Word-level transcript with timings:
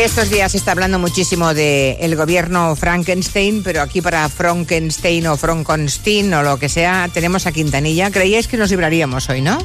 Estos 0.00 0.30
días 0.30 0.52
se 0.52 0.58
está 0.58 0.72
hablando 0.72 0.98
muchísimo 0.98 1.52
del 1.52 1.96
el 2.00 2.16
gobierno 2.16 2.74
Frankenstein, 2.74 3.62
pero 3.62 3.82
aquí 3.82 4.00
para 4.00 4.28
Frankenstein 4.30 5.26
o 5.26 5.36
Frankenstein 5.36 6.32
o 6.32 6.42
lo 6.42 6.58
que 6.58 6.70
sea, 6.70 7.08
tenemos 7.12 7.46
a 7.46 7.52
Quintanilla. 7.52 8.10
Creíais 8.10 8.48
que 8.48 8.56
nos 8.56 8.70
libraríamos 8.70 9.28
hoy, 9.28 9.42
¿no? 9.42 9.58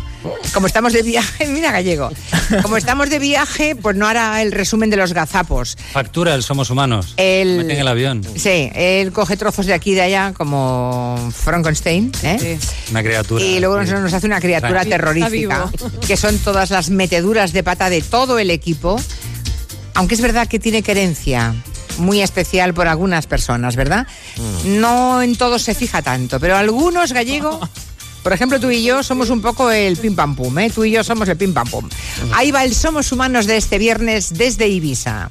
Como 0.53 0.67
estamos 0.67 0.91
de 0.91 1.03
viaje, 1.03 1.47
mira 1.49 1.71
gallego, 1.71 2.11
como 2.61 2.75
estamos 2.75 3.09
de 3.09 3.19
viaje, 3.19 3.77
pues 3.77 3.95
no 3.95 4.07
hará 4.07 4.41
el 4.41 4.51
resumen 4.51 4.89
de 4.89 4.97
los 4.97 5.13
gazapos. 5.13 5.77
Factura 5.93 6.35
el 6.35 6.43
Somos 6.43 6.69
Humanos. 6.69 7.13
El, 7.15 7.57
Meten 7.59 7.79
el 7.79 7.87
avión. 7.87 8.21
Sí, 8.35 8.69
él 8.75 9.13
coge 9.13 9.37
trozos 9.37 9.65
de 9.65 9.73
aquí 9.73 9.91
y 9.91 9.95
de 9.95 10.01
allá 10.01 10.33
como 10.35 11.31
Frankenstein, 11.33 12.11
¿eh? 12.23 12.59
Una 12.91 13.01
criatura. 13.03 13.43
Y 13.43 13.59
luego 13.59 13.77
nos, 13.77 13.87
Sí. 13.87 13.95
nos 13.95 14.13
hace 14.13 14.27
una 14.27 14.41
criatura 14.41 14.83
terrorífica, 14.83 15.71
que 16.05 16.17
son 16.17 16.37
todas 16.39 16.71
las 16.71 16.89
meteduras 16.89 17.53
de 17.53 17.63
pata 17.63 17.89
de 17.89 18.01
todo 18.01 18.37
el 18.37 18.51
equipo, 18.51 18.99
aunque 19.95 20.15
es 20.15 20.21
verdad 20.21 20.47
que 20.47 20.59
tiene 20.59 20.83
querencia 20.83 21.55
muy 21.97 22.21
especial 22.21 22.73
por 22.73 22.87
algunas 22.87 23.25
personas, 23.25 23.75
¿verdad? 23.75 24.05
No 24.65 25.21
en 25.21 25.35
todos 25.35 25.63
se 25.63 25.73
fija 25.73 26.01
tanto, 26.01 26.39
pero 26.39 26.57
algunos 26.57 27.13
gallego, 27.13 27.59
por 28.23 28.33
ejemplo 28.33 28.59
tú 28.59 28.69
y 28.69 28.83
yo 28.83 29.01
somos 29.03 29.29
un 29.29 29.41
poco 29.41 29.71
el 29.71 29.97
pim 29.97 30.15
pam 30.15 30.35
pum, 30.35 30.59
¿eh? 30.59 30.69
Tú 30.69 30.83
y 30.83 30.91
yo 30.91 31.03
somos 31.03 31.27
el 31.29 31.37
pim 31.37 31.53
pam 31.53 31.67
pum. 31.67 31.89
Ahí 32.33 32.51
va 32.51 32.63
el 32.63 32.75
Somos 32.75 33.11
Humanos 33.11 33.47
de 33.47 33.57
este 33.57 33.77
viernes 33.77 34.33
desde 34.33 34.67
Ibiza. 34.67 35.29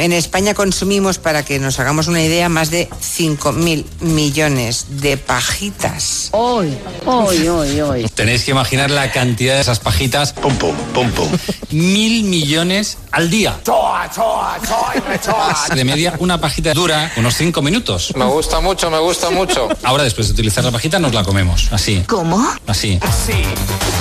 En 0.00 0.14
España 0.14 0.54
consumimos, 0.54 1.18
para 1.18 1.44
que 1.44 1.58
nos 1.58 1.78
hagamos 1.78 2.08
una 2.08 2.22
idea, 2.22 2.48
más 2.48 2.70
de 2.70 2.88
5.000 2.88 3.84
millones 4.00 4.86
de 4.88 5.18
pajitas. 5.18 6.30
Hoy, 6.32 6.74
hoy, 7.04 7.46
hoy, 7.48 7.80
hoy. 7.82 8.06
Tenéis 8.14 8.44
que 8.44 8.50
imaginar 8.50 8.90
la 8.90 9.12
cantidad 9.12 9.56
de 9.56 9.60
esas 9.60 9.78
pajitas. 9.78 10.32
Pum, 10.32 10.56
pum, 10.56 10.74
pum, 10.94 11.10
pum. 11.10 11.28
Mil 11.70 12.24
millones 12.24 12.96
al 13.10 13.30
día. 13.30 13.58
De 15.74 15.84
media, 15.84 16.14
una 16.18 16.40
pajita 16.40 16.74
dura 16.74 17.12
unos 17.16 17.34
cinco 17.34 17.62
minutos. 17.62 18.12
Me 18.16 18.24
gusta 18.24 18.60
mucho, 18.60 18.90
me 18.90 18.98
gusta 18.98 19.30
mucho. 19.30 19.68
Ahora, 19.82 20.04
después 20.04 20.28
de 20.28 20.34
utilizar 20.34 20.64
la 20.64 20.70
pajita, 20.70 20.98
nos 20.98 21.14
la 21.14 21.24
comemos. 21.24 21.68
Así. 21.72 22.02
¿Cómo? 22.06 22.46
Así. 22.66 22.98
Así, 23.02 23.42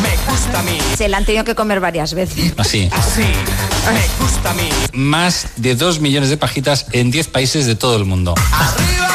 me 0.01 0.31
gusta 0.31 0.59
a 0.59 0.63
mí. 0.63 0.77
Se 0.97 1.07
la 1.07 1.17
han 1.17 1.25
tenido 1.25 1.43
que 1.43 1.55
comer 1.55 1.79
varias 1.79 2.13
veces. 2.13 2.53
Así. 2.57 2.89
Así, 2.91 3.21
me 3.21 4.23
gusta 4.23 4.51
a 4.51 4.53
mí. 4.53 4.69
Más 4.93 5.47
de 5.55 5.75
dos 5.75 5.99
millones 5.99 6.29
de 6.29 6.37
pajitas 6.37 6.87
en 6.91 7.11
10 7.11 7.27
países 7.27 7.65
de 7.65 7.75
todo 7.75 7.95
el 7.97 8.05
mundo. 8.05 8.35
Arriba 8.51 9.08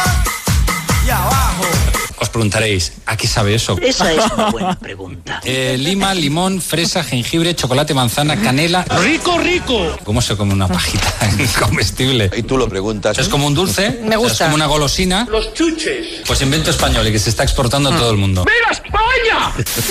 preguntaréis, 2.34 2.94
¿a 3.06 3.16
qué 3.16 3.28
sabe 3.28 3.54
eso? 3.54 3.78
Esa 3.80 4.12
es 4.12 4.24
una 4.32 4.50
buena 4.50 4.78
pregunta. 4.80 5.40
Eh, 5.44 5.77
lima, 5.78 6.12
limón, 6.14 6.60
fresa, 6.60 7.04
jengibre, 7.04 7.54
chocolate, 7.54 7.94
manzana, 7.94 8.40
canela. 8.40 8.84
¡Rico, 9.02 9.38
rico! 9.38 9.96
¿Cómo 10.02 10.20
se 10.20 10.36
come 10.36 10.52
una 10.52 10.66
pajita 10.66 11.14
comestible? 11.60 12.30
Y 12.36 12.42
tú 12.42 12.58
lo 12.58 12.68
preguntas. 12.68 13.16
Es 13.18 13.28
como 13.28 13.46
un 13.46 13.55
dulce. 13.55 14.00
Me 14.02 14.08
o 14.08 14.08
sea, 14.08 14.18
gusta. 14.18 14.32
Es 14.32 14.40
como 14.40 14.56
una 14.56 14.66
golosina. 14.66 15.28
Los 15.30 15.55
chuches. 15.55 16.22
Pues 16.27 16.42
invento 16.42 16.70
español 16.70 17.06
y 17.06 17.12
que 17.12 17.20
se 17.20 17.30
está 17.30 17.44
exportando 17.44 17.90
a 17.90 17.96
todo 17.96 18.10
el 18.10 18.16
mundo. 18.16 18.44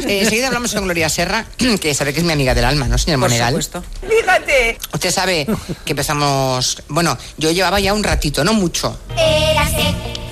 Eh, 0.06 0.22
enseguida 0.22 0.48
hablamos 0.48 0.74
con 0.74 0.84
Gloria 0.84 1.10
Serra, 1.10 1.46
que 1.82 1.94
sabe 1.94 2.14
que 2.14 2.20
es 2.20 2.26
mi 2.26 2.34
amiga 2.34 2.54
del 2.54 2.66
alma, 2.66 2.88
¿no, 2.88 2.98
señor 2.98 3.20
Monegal? 3.20 3.56
Fíjate. 3.56 4.78
Usted 4.94 5.12
sabe 5.12 5.48
que 5.86 5.92
empezamos... 5.92 6.84
Bueno, 6.90 7.18
yo 7.38 7.52
llevaba 7.52 7.80
ya 7.80 7.94
un 7.94 8.04
ratito, 8.04 8.44
no 8.44 8.54
mucho. 8.54 9.00
Érase 9.18 10.23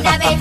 una 0.00 0.18
vez 0.18 0.38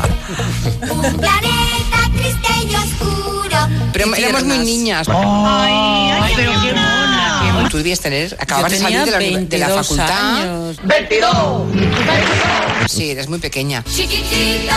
un 0.90 1.02
planeta 1.18 2.00
triste 2.16 2.54
y 2.70 2.76
oscuro. 2.76 3.58
Pero 3.94 4.12
Qué 4.12 4.22
éramos 4.22 4.44
muy 4.44 4.58
niñas. 4.60 5.08
Ay, 5.10 6.34
pero 6.36 6.52
qué 6.62 6.74
mona. 6.74 7.68
Tú 7.70 7.78
debías 7.78 8.00
tener... 8.00 8.36
Acababas 8.40 8.72
de 8.72 8.78
salir 8.80 9.00
de 9.04 9.12
la, 9.12 9.18
de 9.20 9.58
la 9.58 9.68
22 9.68 9.88
facultad. 9.88 10.38
años. 10.40 10.78
22. 10.84 11.68
Sí, 12.90 13.12
eres 13.12 13.28
muy 13.28 13.40
pequeña. 13.40 13.84
Chiquitita, 13.84 14.76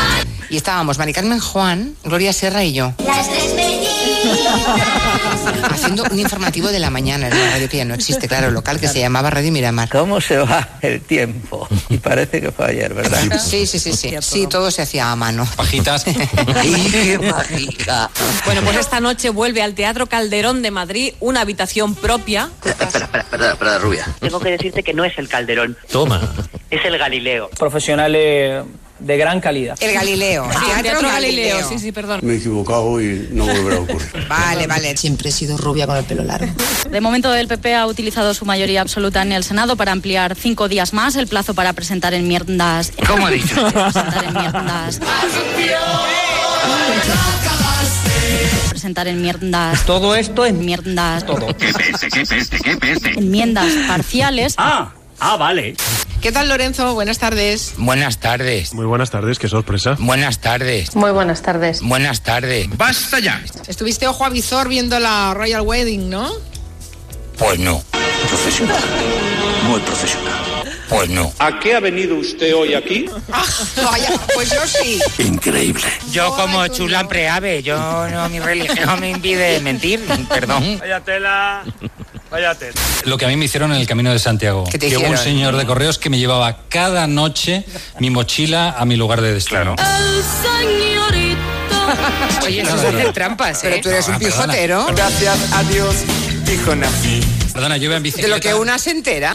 Y 0.49 0.57
estábamos 0.57 0.99
Mari 0.99 1.13
Carmen 1.13 1.39
Juan, 1.39 1.95
Gloria 2.03 2.33
Serra 2.33 2.65
y 2.65 2.73
yo, 2.73 2.93
las 3.07 3.29
tres. 3.29 3.50
haciendo 5.71 6.05
un 6.11 6.19
informativo 6.19 6.69
de 6.69 6.79
la 6.79 6.91
mañana 6.91 7.29
en 7.29 7.35
una 7.35 7.51
radio 7.53 7.69
que 7.69 7.79
ya 7.79 7.85
no 7.85 7.95
existe, 7.95 8.29
claro, 8.29 8.51
local, 8.51 8.81
que 8.81 8.89
se 8.89 9.01
llamaba 9.01 9.31
Radio 9.31 9.53
Miramar. 9.53 9.89
¿Cómo 9.89 10.21
se 10.21 10.39
va 10.39 10.69
el 10.81 11.01
tiempo? 11.01 11.69
Y 11.89 11.99
parece 11.99 12.41
que 12.41 12.53
fue 12.53 12.67
ayer, 12.67 12.95
¿verdad? 12.95 13.21
Sí, 13.39 13.67
sí, 13.67 13.79
sí, 13.79 13.93
sí. 13.93 14.15
Sí, 14.21 14.47
todo 14.47 14.71
se 14.71 14.83
hacía 14.83 15.11
a 15.11 15.17
mano. 15.17 15.47
Pajitas. 15.57 16.05
¡Qué 16.05 17.19
mágica! 17.19 18.11
Bueno, 18.45 18.63
pues 18.63 18.77
esta 18.77 19.01
noche 19.01 19.31
vuelve 19.31 19.63
al 19.63 19.75
Teatro 19.75 20.07
Calderón 20.07 20.63
de 20.63 20.71
Madrid 20.71 21.15
una 21.21 21.43
habitación 21.43 21.95
propia. 21.95 22.51
Espera, 22.65 22.87
espera, 22.87 23.21
espera, 23.23 23.53
espera, 23.53 23.79
rubia. 23.79 24.07
Tengo 24.21 24.41
que 24.41 24.51
decirte 24.51 24.83
que 24.83 24.95
no 24.95 25.05
es 25.05 25.17
el 25.19 25.29
Calderón, 25.29 25.77
Toma. 25.91 26.21
es 26.71 26.85
el 26.85 26.99
Galileo. 26.99 27.51
profesionales 27.59 28.65
de 29.01 29.17
gran 29.17 29.41
calidad. 29.41 29.77
El 29.81 29.95
Galileo. 29.95 30.49
Sí, 30.51 30.71
el 30.77 30.83
Teatro 30.83 31.09
Galileo, 31.09 31.69
sí, 31.69 31.79
sí, 31.79 31.93
perdón. 31.93 32.21
Me 32.23 32.35
he 32.35 32.37
equivocado 32.37 33.01
y 33.01 33.29
no 33.33 33.47
volverá 33.47 33.77
a 33.77 33.81
ocurrir. 33.81 34.11
Vale, 34.29 34.67
vale. 34.67 34.97
Siempre 34.97 35.31
he 35.31 35.33
sido 35.33 35.57
rubia 35.57 35.87
con 35.87 35.97
el 35.97 36.05
pelo 36.05 36.23
largo. 36.23 36.53
De 36.91 37.01
momento 37.01 37.35
el 37.35 37.49
PP 37.49 37.75
ha 37.75 37.87
utilizado 37.87 38.33
su 38.35 38.45
mayoría 38.45 38.81
absoluta 38.81 39.23
en 39.23 39.33
el 39.33 39.43
Senado 39.45 39.77
para 39.77 39.93
ampliar 39.93 40.35
cinco 40.37 40.69
días 40.69 40.93
más 40.93 41.17
el 41.17 41.27
plazo 41.27 41.55
para 41.55 41.73
presentar 41.73 42.15
enmiendas. 42.15 42.93
¿Cómo 43.07 43.27
ha 43.27 43.31
dicho? 43.31 43.55
Presentar 43.73 44.25
enmiendas. 44.25 45.01
Presentar 48.71 49.09
enmiendas. 49.09 49.85
Todo 49.85 50.15
esto 50.15 50.45
es 50.45 50.53
Enmiendas. 50.53 51.27
todo. 51.27 51.47
Enmiendas 53.17 53.73
parciales. 53.89 54.55
Ah, 54.57 54.93
ah, 55.19 55.37
vale. 55.37 55.75
¿Qué 56.21 56.33
tal, 56.33 56.49
Lorenzo? 56.49 56.93
Buenas 56.95 57.19
tardes. 57.19 57.75
Buenas 57.79 58.19
tardes. 58.19 58.75
Muy 58.75 58.85
buenas 58.85 59.11
tardes, 59.11 59.39
qué 59.39 59.49
sorpresa. 59.49 59.97
Buenas 59.99 60.39
tardes. 60.39 60.95
Muy 60.95 61.11
buenas 61.13 61.41
tardes. 61.41 61.81
Buenas 61.81 62.21
tardes. 62.23 62.69
¡Basta 62.77 63.21
ya! 63.21 63.43
Estuviste 63.67 64.07
ojo 64.07 64.25
a 64.25 64.29
visor 64.29 64.69
viendo 64.69 64.99
la 65.01 65.33
Royal 65.33 65.63
Wedding, 65.63 66.11
¿no? 66.11 66.31
Pues 67.39 67.59
no, 67.59 67.83
Profesional. 68.29 68.79
Muy 69.67 69.81
profesional. 69.81 70.35
pues 70.91 71.09
no. 71.09 71.33
¿A 71.39 71.59
qué 71.59 71.75
ha 71.75 71.81
venido 71.81 72.17
usted 72.17 72.55
hoy 72.55 72.75
aquí? 72.75 73.07
Ah, 73.33 73.45
vaya, 73.91 74.11
pues 74.35 74.51
yo 74.51 74.67
sí. 74.67 75.01
Increíble. 75.19 75.85
Yo 76.13 76.35
como 76.37 76.61
Ay, 76.61 76.69
tú 76.71 76.77
chula 76.79 77.03
no. 77.05 77.09
preave, 77.09 77.63
yo 77.63 77.79
no, 78.11 78.29
mi 78.29 78.41
religión 78.41 79.01
me 79.01 79.11
impide 79.11 79.61
mentir, 79.61 80.01
perdón. 80.29 80.79
Vaya 80.81 81.01
tela, 81.01 81.65
vaya 82.31 82.55
tela. 82.55 82.73
Lo 83.05 83.19
que 83.19 83.25
a 83.25 83.29
mí 83.29 83.37
me 83.37 83.47
hicieron 83.47 83.73
en 83.73 83.81
el 83.81 83.87
camino 83.87 84.13
de 84.13 84.19
Santiago. 84.19 84.65
¿Qué 84.71 84.79
te 84.79 84.89
que 84.89 84.97
hubo 84.99 85.09
un 85.09 85.19
señor 85.19 85.57
de 85.57 85.67
correos 85.67 85.99
que 85.99 86.11
me 86.11 86.19
llevaba 86.19 86.59
cada 86.69 87.07
noche 87.07 87.65
mi 87.99 88.11
mochila 88.11 88.75
a 88.79 88.85
mi 88.85 88.97
lugar 88.97 89.21
de 89.21 89.35
destino. 89.35 89.75
Oye, 92.45 92.61
eso 92.63 92.77
es 92.77 92.85
hacer 92.85 93.13
trampas, 93.13 93.59
Pero 93.63 93.77
¿eh? 93.77 93.81
tú 93.83 93.89
eres 93.89 94.07
un 94.09 94.19
pijotero. 94.19 94.87
Gracias 94.95 95.39
a 95.53 95.63
Dios, 95.65 95.95
hijo 96.53 96.75
nací. 96.77 97.21
Perdona, 97.53 97.77
yo 97.77 97.85
iba 97.87 97.97
en 97.97 98.03
De 98.03 98.09
bicicleta. 98.09 98.35
lo 98.37 98.41
que 98.41 98.55
una 98.55 98.79
se 98.79 98.91
entera. 98.93 99.35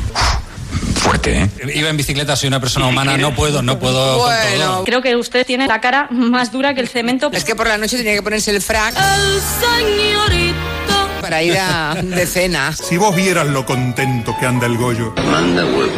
Fuerte, 0.95 1.43
¿eh? 1.43 1.49
Iba 1.75 1.89
en 1.89 1.97
bicicleta, 1.97 2.35
soy 2.35 2.47
una 2.47 2.59
persona 2.59 2.87
humana, 2.87 3.17
no 3.17 3.35
puedo, 3.35 3.61
no 3.61 3.77
puedo 3.77 4.17
con 4.19 4.27
Bueno. 4.27 4.65
todo. 4.65 4.83
Creo 4.85 5.01
que 5.01 5.15
usted 5.15 5.45
tiene 5.45 5.67
la 5.67 5.81
cara 5.81 6.07
más 6.09 6.51
dura 6.51 6.73
que 6.73 6.81
el 6.81 6.87
cemento. 6.87 7.29
Es 7.33 7.43
que 7.43 7.55
por 7.55 7.67
la 7.67 7.77
noche 7.77 7.97
tenía 7.97 8.13
que 8.13 8.23
ponerse 8.23 8.51
el 8.51 8.61
frac 8.61 8.95
para 11.25 11.41
ir 11.41 11.57
a, 11.57 11.95
de 12.03 12.27
cena. 12.27 12.71
Si 12.71 12.97
vos 12.97 13.15
vieras 13.15 13.47
lo 13.47 13.65
contento 13.65 14.35
que 14.39 14.45
anda 14.45 14.67
el 14.67 14.77
Goyo. 14.77 15.11
Manda 15.31 15.65
huevos. 15.65 15.89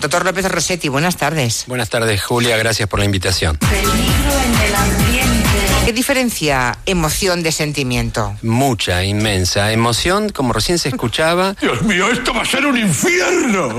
Doctor 0.00 0.24
López 0.24 0.50
Rossetti, 0.50 0.88
buenas 0.88 1.16
tardes. 1.16 1.62
Buenas 1.68 1.90
tardes, 1.90 2.20
Julia, 2.24 2.56
gracias 2.56 2.88
por 2.88 2.98
la 2.98 3.04
invitación. 3.04 3.56
¿Qué 5.88 5.94
diferencia 5.94 6.76
emoción 6.84 7.42
de 7.42 7.50
sentimiento? 7.50 8.36
Mucha, 8.42 9.04
inmensa 9.04 9.72
emoción, 9.72 10.28
como 10.28 10.52
recién 10.52 10.78
se 10.78 10.90
escuchaba, 10.90 11.54
Dios 11.62 11.80
mío, 11.80 12.10
esto 12.10 12.34
va 12.34 12.42
a 12.42 12.44
ser 12.44 12.66
un 12.66 12.76
infierno. 12.76 13.70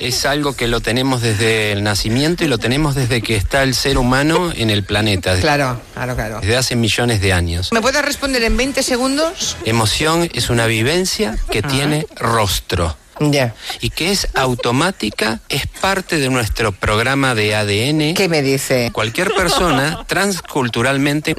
es 0.00 0.24
algo 0.24 0.56
que 0.56 0.66
lo 0.66 0.80
tenemos 0.80 1.20
desde 1.20 1.72
el 1.72 1.82
nacimiento 1.82 2.42
y 2.42 2.48
lo 2.48 2.56
tenemos 2.56 2.94
desde 2.94 3.20
que 3.20 3.36
está 3.36 3.62
el 3.64 3.74
ser 3.74 3.98
humano 3.98 4.50
en 4.56 4.70
el 4.70 4.82
planeta, 4.82 5.38
Claro, 5.40 5.78
claro, 5.92 6.16
claro. 6.16 6.40
desde 6.40 6.56
hace 6.56 6.74
millones 6.74 7.20
de 7.20 7.34
años. 7.34 7.70
¿Me 7.70 7.82
puedes 7.82 8.02
responder 8.02 8.42
en 8.42 8.56
20 8.56 8.82
segundos? 8.82 9.58
Emoción 9.66 10.30
es 10.32 10.48
una 10.48 10.64
vivencia 10.64 11.36
que 11.50 11.60
tiene 11.60 12.06
rostro. 12.16 12.96
Ya. 13.20 13.54
y 13.80 13.90
que 13.90 14.10
es 14.10 14.28
automática, 14.34 15.40
es 15.48 15.66
parte 15.66 16.18
de 16.18 16.30
nuestro 16.30 16.72
programa 16.72 17.34
de 17.34 17.54
ADN. 17.54 18.14
¿Qué 18.14 18.28
me 18.28 18.42
dice? 18.42 18.90
Cualquier 18.92 19.32
persona 19.34 20.04
transculturalmente 20.08 21.36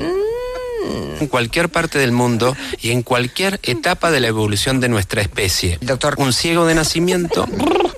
en 1.19 1.28
cualquier 1.28 1.69
parte 1.69 2.00
del 2.00 2.12
mundo 2.12 2.56
y 2.81 2.92
en 2.92 3.04
cualquier 3.04 3.60
etapa 3.63 4.12
de 4.12 4.19
la 4.19 4.28
evolución 4.28 4.80
de 4.80 4.89
nuestra 4.89 5.22
especie. 5.22 5.78
Doctor. 5.81 6.16
Un 6.18 6.33
ciego 6.33 6.66
de 6.66 6.75
nacimiento 6.75 7.48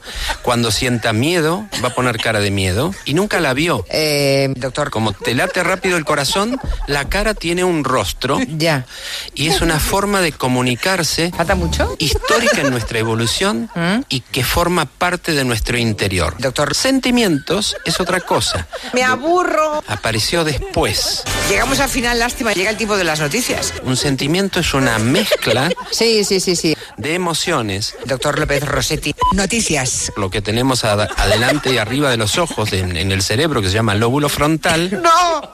Cuando 0.44 0.72
sienta 0.72 1.13
miedo, 1.13 1.66
va 1.84 1.88
a 1.88 1.95
poner 1.95 2.18
cara 2.19 2.40
de 2.40 2.51
miedo 2.51 2.94
y 3.06 3.13
nunca 3.13 3.40
la 3.40 3.54
vio. 3.54 3.86
Eh, 3.90 4.54
doctor. 4.57 4.90
Como 4.92 5.13
te 5.13 5.34
late 5.34 5.63
rápido 5.63 5.98
el 5.98 6.06
corazón, 6.06 6.60
la 6.88 7.07
cara 7.10 7.34
tiene 7.34 7.63
un 7.63 7.84
rostro. 7.84 8.38
Ya. 8.57 8.86
Y 9.34 9.48
es 9.48 9.62
una 9.62 9.80
forma 9.80 10.22
de 10.22 10.34
comunicarse. 10.34 11.31
¿Falta 11.36 11.56
mucho? 11.56 11.95
Histórica 11.98 12.62
en 12.62 12.69
nuestra 12.69 13.00
evolución 13.00 13.69
y 14.10 14.19
que 14.19 14.44
forma 14.44 14.86
parte 14.86 15.31
de 15.31 15.45
nuestro 15.45 15.78
interior. 15.78 16.36
Doctor. 16.40 16.75
Sentimientos 16.75 17.75
es 17.86 18.00
otra 18.00 18.19
cosa. 18.19 18.68
Me 18.94 19.04
aburro. 19.04 19.81
Apareció 19.88 20.44
después. 20.44 21.24
Llegamos 21.50 21.80
al 21.80 21.89
final, 21.89 22.19
lástima, 22.19 22.54
llega 22.54 22.69
el 22.69 22.78
tiempo 22.78 22.98
de 22.98 23.04
las 23.04 23.19
noticias. 23.19 23.74
Un 23.84 23.96
sentimiento 23.96 24.60
es 24.60 24.74
una 24.74 25.00
mezcla 25.00 25.69
Sí, 25.92 26.24
sí, 26.24 26.39
sí, 26.39 26.56
sí. 26.56 26.75
de 26.98 27.13
emociones. 27.13 27.96
Doctor 28.06 28.39
López 28.39 28.63
Rossetti. 28.66 29.12
Noticias. 29.34 30.12
Lo 30.16 30.30
que 30.30 30.42
tenemos 30.42 30.84
ad- 30.84 31.08
adelante 31.18 31.72
y 31.74 31.78
arriba 31.78 32.10
de 32.10 32.18
los 32.18 32.38
ojos, 32.38 32.72
en, 32.74 32.96
en 32.98 33.12
el 33.12 33.22
cerebro, 33.22 33.62
que 33.62 33.68
se 33.68 33.74
llama 33.74 33.96
lóbulo 33.96 34.30
frontal. 34.30 34.90
¡No! 35.04 35.52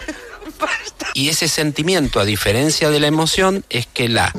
Y 1.14 1.30
ese 1.30 1.48
sentimiento, 1.48 2.20
a 2.20 2.26
diferencia 2.26 2.90
de 2.90 3.00
la 3.00 3.08
emoción, 3.08 3.64
es 3.70 3.88
que 3.88 4.10
la 4.10 4.34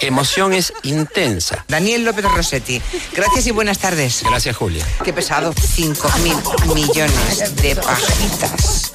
emoción 0.00 0.52
es 0.54 0.72
intensa. 0.82 1.64
Daniel 1.68 2.04
López 2.04 2.24
Rossetti. 2.24 2.80
Gracias 3.14 3.46
y 3.46 3.50
buenas 3.50 3.78
tardes. 3.78 4.22
Gracias, 4.24 4.56
Julia. 4.56 4.84
Qué 5.04 5.12
pesado. 5.12 5.52
5 5.56 6.10
mil 6.22 6.36
millones 6.74 7.54
de 7.56 7.76
pajitas. 7.76 8.92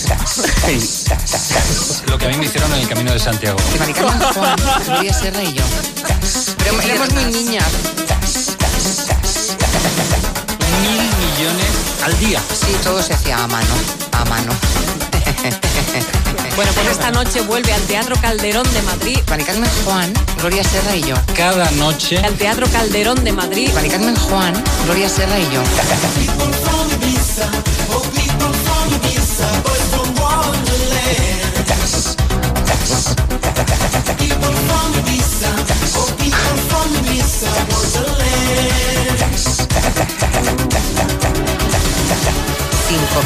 Lo 2.07 2.17
que 2.17 2.25
a 2.25 2.29
mí 2.29 2.37
me 2.37 2.45
hicieron 2.45 2.71
en 2.73 2.79
el 2.81 2.87
camino 2.87 3.11
de 3.11 3.19
Santiago. 3.19 3.57
De 3.73 3.79
Mari 3.79 3.93
Carmen 3.93 4.19
Juan, 4.33 4.55
Gloria 4.85 5.13
Serra 5.13 5.43
y 5.43 5.53
yo. 5.53 5.63
Pero 6.57 6.81
éramos 6.81 7.13
muy 7.13 7.25
niñas. 7.25 7.65
Mil 10.81 11.01
millones 11.01 11.67
al 12.05 12.17
día. 12.19 12.39
Sí, 12.49 12.73
todo 12.83 13.01
se 13.03 13.13
hacía 13.13 13.43
a 13.43 13.47
mano. 13.47 13.67
A 14.13 14.23
mano. 14.25 14.53
Bueno, 16.55 16.71
pues 16.73 16.87
esta 16.87 17.11
noche 17.11 17.41
vuelve 17.41 17.73
al 17.73 17.81
Teatro 17.83 18.15
Calderón 18.21 18.71
de 18.73 18.81
Madrid. 18.83 19.19
Mari 19.29 19.43
Carmen 19.43 19.69
Juan, 19.83 20.13
Gloria 20.39 20.63
Serra 20.63 20.95
y 20.95 21.03
yo. 21.03 21.15
Cada 21.35 21.69
noche. 21.71 22.19
Al 22.19 22.35
Teatro 22.35 22.67
Calderón 22.71 23.21
de 23.23 23.33
Madrid. 23.33 23.69
Mari 23.73 23.89
Carmen 23.89 24.15
Juan, 24.15 24.53
Gloria 24.85 25.09
Serra 25.09 25.37
y 25.39 25.49
yo. 25.51 25.61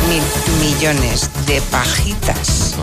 Mil 0.10 0.22
millones 0.60 1.32
de 1.48 1.60
pajitas. 1.72 2.76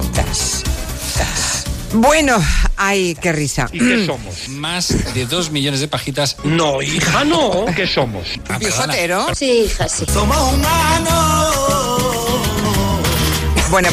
Bueno, 1.93 2.43
ay, 2.77 3.17
qué 3.21 3.33
risa. 3.33 3.69
¿Y 3.73 3.79
qué 3.79 4.07
somos? 4.07 4.49
Más 4.49 5.15
de 5.15 5.27
dos 5.27 5.53
millones 5.53 5.81
de 5.81 5.89
pajitas. 5.89 6.37
No, 6.43 6.83
hija, 6.83 7.25
no. 7.25 7.67
¿Qué 7.77 7.87
somos? 7.87 8.27
Ah. 8.49 8.59
¿Pijotero? 8.59 9.33
Sí, 9.35 9.67
hija, 9.67 9.89
sí. 9.89 10.05
Somos 10.13 10.37
humanos 10.53 11.32